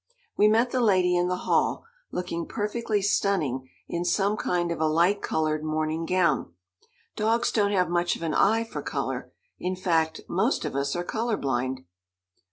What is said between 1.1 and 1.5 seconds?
in the